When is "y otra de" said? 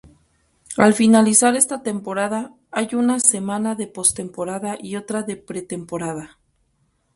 4.81-5.37